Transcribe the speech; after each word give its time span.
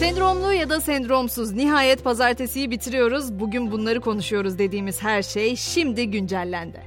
Sendromlu 0.00 0.52
ya 0.52 0.70
da 0.70 0.80
sendromsuz 0.80 1.52
nihayet 1.52 2.04
pazartesiyi 2.04 2.70
bitiriyoruz. 2.70 3.32
Bugün 3.32 3.72
bunları 3.72 4.00
konuşuyoruz 4.00 4.58
dediğimiz 4.58 5.02
her 5.02 5.22
şey 5.22 5.56
şimdi 5.56 6.10
güncellendi. 6.10 6.80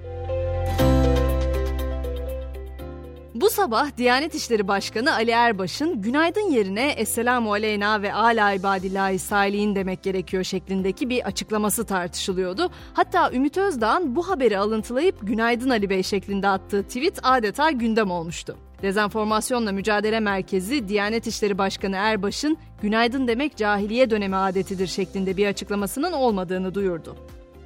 Bu 3.35 3.49
sabah 3.49 3.97
Diyanet 3.97 4.35
İşleri 4.35 4.67
Başkanı 4.67 5.13
Ali 5.13 5.31
Erbaş'ın 5.31 6.01
günaydın 6.01 6.51
yerine 6.51 6.91
Esselamu 6.91 7.53
Aleyna 7.53 8.01
ve 8.01 8.13
Ala 8.13 8.53
İbadillahi 8.53 9.19
Salihin 9.19 9.75
demek 9.75 10.03
gerekiyor 10.03 10.43
şeklindeki 10.43 11.09
bir 11.09 11.25
açıklaması 11.25 11.85
tartışılıyordu. 11.85 12.69
Hatta 12.93 13.31
Ümit 13.31 13.57
Özdağ'ın 13.57 14.15
bu 14.15 14.29
haberi 14.29 14.57
alıntılayıp 14.57 15.15
günaydın 15.21 15.69
Ali 15.69 15.89
Bey 15.89 16.03
şeklinde 16.03 16.47
attığı 16.47 16.83
tweet 16.83 17.19
adeta 17.23 17.71
gündem 17.71 18.11
olmuştu. 18.11 18.57
Dezenformasyonla 18.83 19.71
Mücadele 19.71 20.19
Merkezi 20.19 20.87
Diyanet 20.87 21.27
İşleri 21.27 21.57
Başkanı 21.57 21.95
Erbaş'ın 21.95 22.57
günaydın 22.81 23.27
demek 23.27 23.57
cahiliye 23.57 24.09
dönemi 24.09 24.35
adetidir 24.35 24.87
şeklinde 24.87 25.37
bir 25.37 25.47
açıklamasının 25.47 26.11
olmadığını 26.11 26.75
duyurdu. 26.75 27.15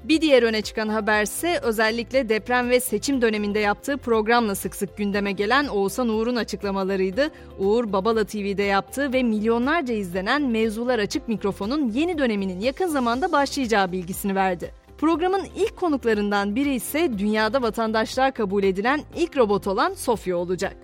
Bir 0.03 0.21
diğer 0.21 0.43
öne 0.43 0.61
çıkan 0.61 0.89
haberse 0.89 1.59
özellikle 1.63 2.29
deprem 2.29 2.69
ve 2.69 2.79
seçim 2.79 3.21
döneminde 3.21 3.59
yaptığı 3.59 3.97
programla 3.97 4.55
sık 4.55 4.75
sık 4.75 4.97
gündeme 4.97 5.31
gelen 5.31 5.67
Oğuzhan 5.67 6.09
Uğur'un 6.09 6.35
açıklamalarıydı. 6.35 7.31
Uğur 7.59 7.93
Babala 7.93 8.23
TV'de 8.23 8.63
yaptığı 8.63 9.13
ve 9.13 9.23
milyonlarca 9.23 9.93
izlenen 9.93 10.41
Mevzular 10.41 10.99
Açık 10.99 11.27
Mikrofon'un 11.27 11.91
yeni 11.91 12.17
döneminin 12.17 12.59
yakın 12.59 12.87
zamanda 12.87 13.31
başlayacağı 13.31 13.91
bilgisini 13.91 14.35
verdi. 14.35 14.71
Programın 14.97 15.43
ilk 15.55 15.77
konuklarından 15.77 16.55
biri 16.55 16.75
ise 16.75 17.11
dünyada 17.17 17.61
vatandaşlar 17.61 18.33
kabul 18.33 18.63
edilen 18.63 19.01
ilk 19.15 19.37
robot 19.37 19.67
olan 19.67 19.93
Sofya 19.93 20.37
olacak. 20.37 20.75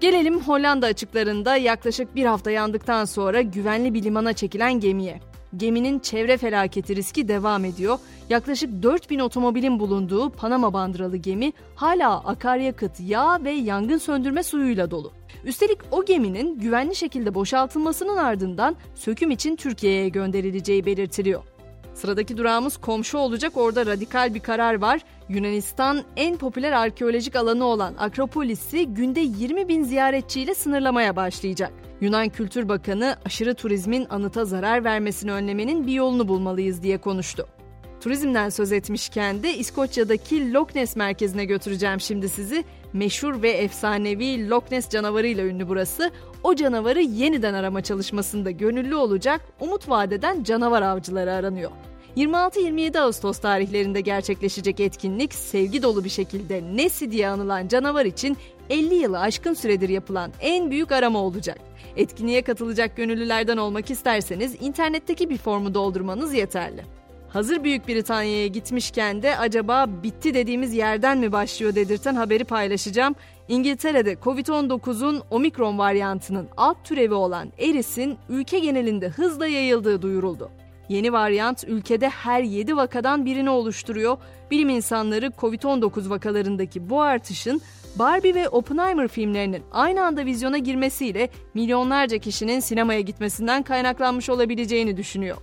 Gelelim 0.00 0.40
Hollanda 0.40 0.86
açıklarında 0.86 1.56
yaklaşık 1.56 2.14
bir 2.14 2.24
hafta 2.24 2.50
yandıktan 2.50 3.04
sonra 3.04 3.40
güvenli 3.40 3.94
bir 3.94 4.02
limana 4.02 4.32
çekilen 4.32 4.80
gemiye. 4.80 5.20
Geminin 5.56 5.98
çevre 5.98 6.36
felaketi 6.36 6.96
riski 6.96 7.28
devam 7.28 7.64
ediyor. 7.64 7.98
Yaklaşık 8.30 8.82
4000 8.82 9.18
otomobilin 9.18 9.80
bulunduğu 9.80 10.30
Panama 10.30 10.72
bandıralı 10.72 11.16
gemi 11.16 11.52
hala 11.74 12.24
akaryakıt, 12.24 12.92
yağ 13.00 13.44
ve 13.44 13.50
yangın 13.50 13.98
söndürme 13.98 14.42
suyuyla 14.42 14.90
dolu. 14.90 15.12
Üstelik 15.44 15.78
o 15.90 16.04
geminin 16.04 16.58
güvenli 16.58 16.94
şekilde 16.94 17.34
boşaltılmasının 17.34 18.16
ardından 18.16 18.76
söküm 18.94 19.30
için 19.30 19.56
Türkiye'ye 19.56 20.08
gönderileceği 20.08 20.86
belirtiliyor. 20.86 21.42
Sıradaki 21.98 22.36
durağımız 22.36 22.76
komşu 22.76 23.18
olacak. 23.18 23.52
Orada 23.56 23.86
radikal 23.86 24.34
bir 24.34 24.40
karar 24.40 24.74
var. 24.74 25.00
Yunanistan 25.28 26.02
en 26.16 26.36
popüler 26.36 26.72
arkeolojik 26.72 27.36
alanı 27.36 27.64
olan 27.64 27.94
Akropolis'i 27.98 28.86
günde 28.86 29.20
20 29.20 29.68
bin 29.68 29.82
ziyaretçiyle 29.82 30.54
sınırlamaya 30.54 31.16
başlayacak. 31.16 31.72
Yunan 32.00 32.28
Kültür 32.28 32.68
Bakanı 32.68 33.16
aşırı 33.24 33.54
turizmin 33.54 34.06
anıta 34.10 34.44
zarar 34.44 34.84
vermesini 34.84 35.32
önlemenin 35.32 35.86
bir 35.86 35.92
yolunu 35.92 36.28
bulmalıyız 36.28 36.82
diye 36.82 36.98
konuştu. 36.98 37.46
Turizmden 38.00 38.48
söz 38.48 38.72
etmişken 38.72 39.42
de 39.42 39.54
İskoçya'daki 39.54 40.52
Loch 40.52 40.74
Ness 40.74 40.96
merkezine 40.96 41.44
götüreceğim 41.44 42.00
şimdi 42.00 42.28
sizi. 42.28 42.64
Meşhur 42.92 43.42
ve 43.42 43.50
efsanevi 43.50 44.48
Loch 44.50 44.72
Ness 44.72 44.88
canavarıyla 44.88 45.44
ünlü 45.44 45.68
burası. 45.68 46.10
O 46.42 46.54
canavarı 46.54 47.00
yeniden 47.00 47.54
arama 47.54 47.82
çalışmasında 47.82 48.50
gönüllü 48.50 48.94
olacak, 48.94 49.40
umut 49.60 49.88
vadeden 49.88 50.42
canavar 50.42 50.82
avcıları 50.82 51.32
aranıyor. 51.32 51.70
26-27 52.16 52.98
Ağustos 52.98 53.38
tarihlerinde 53.38 54.00
gerçekleşecek 54.00 54.80
etkinlik 54.80 55.34
sevgi 55.34 55.82
dolu 55.82 56.04
bir 56.04 56.08
şekilde 56.08 56.62
Nessie 56.76 57.10
diye 57.10 57.28
anılan 57.28 57.68
canavar 57.68 58.04
için 58.04 58.36
50 58.70 58.94
yılı 58.94 59.18
aşkın 59.18 59.54
süredir 59.54 59.88
yapılan 59.88 60.32
en 60.40 60.70
büyük 60.70 60.92
arama 60.92 61.18
olacak. 61.18 61.58
Etkinliğe 61.96 62.42
katılacak 62.42 62.96
gönüllülerden 62.96 63.56
olmak 63.56 63.90
isterseniz 63.90 64.56
internetteki 64.60 65.30
bir 65.30 65.38
formu 65.38 65.74
doldurmanız 65.74 66.34
yeterli. 66.34 66.84
Hazır 67.28 67.64
Büyük 67.64 67.88
Britanya'ya 67.88 68.46
gitmişken 68.46 69.22
de 69.22 69.36
acaba 69.36 69.86
bitti 70.02 70.34
dediğimiz 70.34 70.74
yerden 70.74 71.18
mi 71.18 71.32
başlıyor 71.32 71.74
dedirten 71.74 72.14
haberi 72.14 72.44
paylaşacağım. 72.44 73.14
İngiltere'de 73.48 74.12
Covid-19'un 74.12 75.22
omikron 75.30 75.78
varyantının 75.78 76.48
alt 76.56 76.84
türevi 76.84 77.14
olan 77.14 77.52
Eris'in 77.58 78.18
ülke 78.28 78.58
genelinde 78.58 79.08
hızla 79.08 79.46
yayıldığı 79.46 80.02
duyuruldu. 80.02 80.50
Yeni 80.88 81.12
varyant 81.12 81.64
ülkede 81.64 82.08
her 82.08 82.42
7 82.42 82.76
vakadan 82.76 83.26
birini 83.26 83.50
oluşturuyor. 83.50 84.18
Bilim 84.50 84.68
insanları 84.68 85.26
Covid-19 85.26 86.10
vakalarındaki 86.10 86.90
bu 86.90 87.00
artışın 87.00 87.60
Barbie 87.96 88.34
ve 88.34 88.48
Oppenheimer 88.48 89.08
filmlerinin 89.08 89.62
aynı 89.72 90.04
anda 90.04 90.26
vizyona 90.26 90.58
girmesiyle 90.58 91.28
milyonlarca 91.54 92.18
kişinin 92.18 92.60
sinemaya 92.60 93.00
gitmesinden 93.00 93.62
kaynaklanmış 93.62 94.30
olabileceğini 94.30 94.96
düşünüyor. 94.96 95.36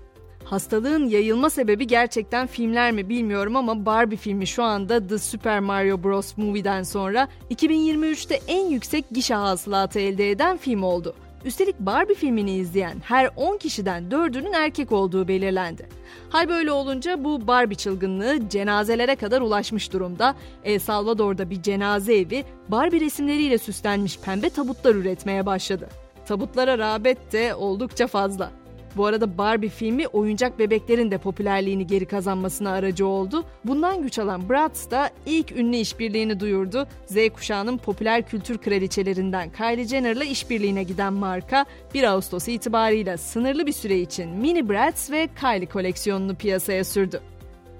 Hastalığın 0.45 1.09
yayılma 1.09 1.49
sebebi 1.49 1.87
gerçekten 1.87 2.47
filmler 2.47 2.91
mi 2.91 3.09
bilmiyorum 3.09 3.55
ama 3.55 3.85
Barbie 3.85 4.17
filmi 4.17 4.47
şu 4.47 4.63
anda 4.63 5.07
The 5.07 5.17
Super 5.17 5.59
Mario 5.59 6.03
Bros. 6.03 6.37
Movie'den 6.37 6.83
sonra 6.83 7.27
2023'te 7.51 8.39
en 8.47 8.65
yüksek 8.69 9.05
gişe 9.11 9.33
hasılatı 9.33 9.99
elde 9.99 10.31
eden 10.31 10.57
film 10.57 10.83
oldu. 10.83 11.15
Üstelik 11.45 11.79
Barbie 11.79 12.15
filmini 12.15 12.51
izleyen 12.51 12.97
her 13.03 13.29
10 13.35 13.57
kişiden 13.57 14.03
4'ünün 14.03 14.53
erkek 14.53 14.91
olduğu 14.91 15.27
belirlendi. 15.27 15.89
Hal 16.29 16.49
böyle 16.49 16.71
olunca 16.71 17.23
bu 17.23 17.47
Barbie 17.47 17.75
çılgınlığı 17.75 18.49
cenazelere 18.49 19.15
kadar 19.15 19.41
ulaşmış 19.41 19.93
durumda. 19.93 20.35
El 20.63 20.79
Salvador'da 20.79 21.49
bir 21.49 21.61
cenaze 21.61 22.15
evi 22.15 22.43
Barbie 22.69 22.99
resimleriyle 22.99 23.57
süslenmiş 23.57 24.19
pembe 24.19 24.49
tabutlar 24.49 24.95
üretmeye 24.95 25.45
başladı. 25.45 25.89
Tabutlara 26.25 26.77
rağbet 26.77 27.33
de 27.33 27.55
oldukça 27.55 28.07
fazla. 28.07 28.51
Bu 28.97 29.05
arada 29.05 29.37
Barbie 29.37 29.69
filmi 29.69 30.07
oyuncak 30.07 30.59
bebeklerin 30.59 31.11
de 31.11 31.17
popülerliğini 31.17 31.87
geri 31.87 32.05
kazanmasına 32.05 32.71
aracı 32.71 33.07
oldu. 33.07 33.43
Bundan 33.65 34.01
güç 34.01 34.19
alan 34.19 34.49
Bratz 34.49 34.91
da 34.91 35.09
ilk 35.25 35.51
ünlü 35.51 35.75
işbirliğini 35.75 36.39
duyurdu. 36.39 36.87
Z 37.05 37.15
kuşağının 37.33 37.77
popüler 37.77 38.27
kültür 38.27 38.57
kraliçelerinden 38.57 39.49
Kylie 39.49 39.87
Jenner'la 39.87 40.23
işbirliğine 40.23 40.83
giden 40.83 41.13
marka 41.13 41.65
1 41.93 42.03
Ağustos 42.03 42.47
itibarıyla 42.47 43.17
sınırlı 43.17 43.65
bir 43.65 43.73
süre 43.73 43.99
için 43.99 44.29
Mini 44.29 44.69
Bratz 44.69 45.11
ve 45.11 45.29
Kylie 45.39 45.65
koleksiyonunu 45.65 46.35
piyasaya 46.35 46.83
sürdü. 46.83 47.34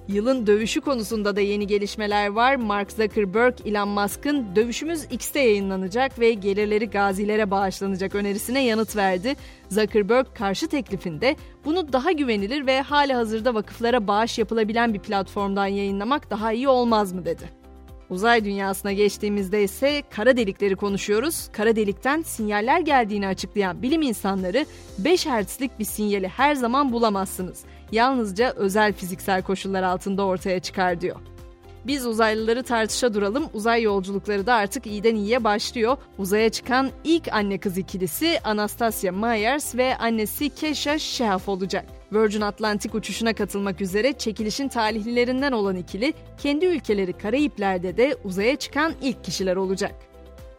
Yılın 0.08 0.48
dövüşü 0.48 0.82
konusunda 0.82 1.36
da 1.36 1.42
yeni 1.42 1.68
gelişmeler 1.68 2.28
var. 2.28 2.56
Mark 2.56 2.92
Zuckerberg, 2.92 3.54
Elon 3.66 3.90
Musk'ın 3.90 4.56
Dövüşümüz 4.56 5.04
X'te 5.12 5.40
yayınlanacak 5.40 6.20
ve 6.20 6.34
gelirleri 6.34 6.90
gazilere 6.90 7.52
bağışlanacak 7.52 8.16
önerisine 8.16 8.66
yanıt 8.66 8.96
verdi. 8.96 9.36
Zuckerberg 9.70 10.28
karşı 10.34 10.68
teklifinde 10.68 11.36
bunu 11.66 11.94
daha 11.94 12.12
güvenilir 12.12 12.66
ve 12.66 12.82
hali 12.82 13.14
hazırda 13.14 13.54
vakıflara 13.54 14.08
bağış 14.08 14.40
yapılabilen 14.40 14.94
bir 14.94 15.00
platformdan 15.00 15.68
yayınlamak 15.68 16.30
daha 16.30 16.54
iyi 16.54 16.68
olmaz 16.68 17.14
mı 17.14 17.26
dedi. 17.26 17.65
Uzay 18.10 18.46
dünyasına 18.46 18.94
geçtiğimizde 18.94 19.64
ise 19.64 20.04
kara 20.10 20.38
delikleri 20.38 20.76
konuşuyoruz. 20.76 21.50
Kara 21.52 21.76
delikten 21.76 22.22
sinyaller 22.22 22.80
geldiğini 22.80 23.28
açıklayan 23.28 23.82
bilim 23.82 24.02
insanları 24.02 24.66
5 24.98 25.26
Hz'lik 25.26 25.80
bir 25.80 25.86
sinyali 25.86 26.28
her 26.28 26.56
zaman 26.56 26.92
bulamazsınız. 26.92 27.64
Yalnızca 27.92 28.54
özel 28.56 28.94
fiziksel 28.94 29.44
koşullar 29.44 29.84
altında 29.84 30.26
ortaya 30.26 30.60
çıkar 30.60 31.02
diyor. 31.02 31.16
Biz 31.88 32.06
uzaylıları 32.06 32.64
tartışa 32.64 33.14
duralım. 33.14 33.46
Uzay 33.54 33.82
yolculukları 33.82 34.46
da 34.46 34.54
artık 34.54 34.88
iyiden 34.88 35.16
iyiye 35.16 35.44
başlıyor. 35.44 35.98
Uzaya 36.18 36.50
çıkan 36.50 36.90
ilk 37.04 37.34
anne 37.34 37.58
kız 37.58 37.78
ikilisi 37.78 38.40
Anastasia 38.44 39.12
Myers 39.12 39.76
ve 39.76 39.98
annesi 39.98 40.50
Kesha 40.50 41.00
Shehaf 41.00 41.50
olacak. 41.50 41.86
Virgin 42.16 42.42
Atlantic 42.42 42.98
uçuşuna 42.98 43.34
katılmak 43.34 43.82
üzere 43.82 44.14
çekilişin 44.14 44.68
talihlilerinden 44.68 45.52
olan 45.52 45.76
ikili 45.76 46.14
kendi 46.38 46.66
ülkeleri 46.66 47.14
Karayipler'de 47.14 47.98
de 47.98 48.16
uzaya 48.24 48.56
çıkan 48.56 48.94
ilk 49.02 49.24
kişiler 49.24 49.56
olacak. 49.56 49.96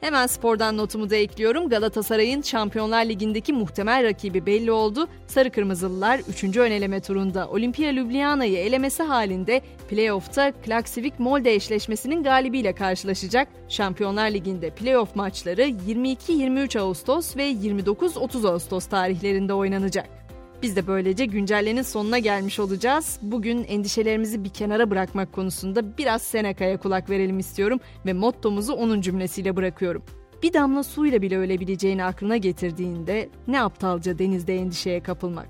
Hemen 0.00 0.26
spordan 0.26 0.76
notumu 0.76 1.10
da 1.10 1.16
ekliyorum. 1.16 1.68
Galatasaray'ın 1.68 2.42
Şampiyonlar 2.42 3.04
Ligi'ndeki 3.04 3.52
muhtemel 3.52 4.04
rakibi 4.04 4.46
belli 4.46 4.72
oldu. 4.72 5.08
Sarı 5.26 5.50
Kırmızılılar 5.50 6.20
3. 6.28 6.56
öneleme 6.56 7.00
turunda 7.00 7.48
Olimpia 7.48 7.92
Ljubljana'yı 7.92 8.58
elemesi 8.58 9.02
halinde 9.02 9.60
playoff'ta 9.88 10.52
Klaksivik 10.52 11.20
Molde 11.20 11.54
eşleşmesinin 11.54 12.22
galibiyle 12.22 12.74
karşılaşacak. 12.74 13.48
Şampiyonlar 13.68 14.30
Ligi'nde 14.30 14.70
playoff 14.70 15.16
maçları 15.16 15.62
22-23 15.62 16.80
Ağustos 16.80 17.36
ve 17.36 17.50
29-30 17.50 18.48
Ağustos 18.48 18.86
tarihlerinde 18.86 19.54
oynanacak. 19.54 20.25
Biz 20.62 20.76
de 20.76 20.86
böylece 20.86 21.24
güncellenin 21.24 21.82
sonuna 21.82 22.18
gelmiş 22.18 22.58
olacağız. 22.58 23.18
Bugün 23.22 23.64
endişelerimizi 23.64 24.44
bir 24.44 24.48
kenara 24.48 24.90
bırakmak 24.90 25.32
konusunda 25.32 25.98
biraz 25.98 26.22
Seneca'ya 26.22 26.76
kulak 26.76 27.10
verelim 27.10 27.38
istiyorum 27.38 27.80
ve 28.06 28.12
mottomuzu 28.12 28.72
onun 28.72 29.00
cümlesiyle 29.00 29.56
bırakıyorum. 29.56 30.02
Bir 30.42 30.52
damla 30.52 30.82
suyla 30.82 31.22
bile 31.22 31.38
ölebileceğini 31.38 32.04
aklına 32.04 32.36
getirdiğinde 32.36 33.28
ne 33.48 33.62
aptalca 33.62 34.18
denizde 34.18 34.56
endişeye 34.56 35.02
kapılmak. 35.02 35.48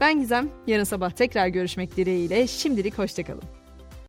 Ben 0.00 0.20
Gizem, 0.20 0.48
yarın 0.66 0.84
sabah 0.84 1.10
tekrar 1.10 1.48
görüşmek 1.48 1.96
dileğiyle 1.96 2.46
şimdilik 2.46 2.98
hoşçakalın. 2.98 3.59